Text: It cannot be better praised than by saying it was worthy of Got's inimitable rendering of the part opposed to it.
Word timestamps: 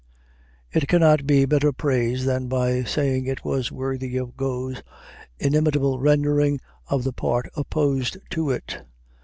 It 0.71 0.87
cannot 0.87 1.27
be 1.27 1.45
better 1.45 1.71
praised 1.71 2.25
than 2.25 2.47
by 2.47 2.83
saying 2.85 3.27
it 3.27 3.45
was 3.45 3.71
worthy 3.71 4.17
of 4.17 4.35
Got's 4.35 4.81
inimitable 5.37 5.99
rendering 5.99 6.59
of 6.87 7.03
the 7.03 7.13
part 7.13 7.47
opposed 7.55 8.17
to 8.31 8.49
it. 8.49 8.79